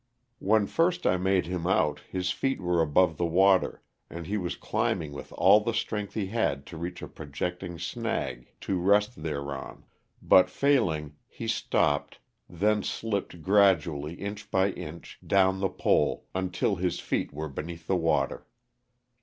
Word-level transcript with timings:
When 0.39 0.65
first 0.65 1.05
1 1.05 1.21
made 1.21 1.45
him 1.45 1.67
out 1.67 1.99
his 2.09 2.31
feet 2.31 2.59
were 2.59 2.81
above 2.81 3.17
the 3.17 3.25
water, 3.27 3.83
and 4.09 4.25
he 4.25 4.35
was 4.35 4.55
climbing 4.55 5.11
with 5.13 5.31
all 5.33 5.59
the 5.59 5.75
strength 5.75 6.15
he 6.15 6.25
had 6.25 6.65
to 6.65 6.77
reach 6.77 7.03
a 7.03 7.07
projecting 7.07 7.77
snag 7.77 8.47
to 8.61 8.79
rest 8.81 9.21
thereon; 9.21 9.83
but 10.19 10.49
failing, 10.49 11.17
he 11.27 11.47
stopped, 11.47 12.17
then 12.49 12.81
slipped 12.81 13.35
LOSS 13.35 13.39
OF 13.43 13.45
THE 13.45 13.45
SULTANA. 13.45 13.93
121 13.93 14.09
gradually, 14.09 14.13
inch 14.27 14.49
by 14.49 14.69
inch, 14.71 15.19
down 15.27 15.59
the 15.59 15.69
pole 15.69 16.25
until 16.33 16.77
his 16.77 16.99
feet 16.99 17.31
were 17.31 17.47
beneath 17.47 17.85
the 17.85 17.95
water. 17.95 18.47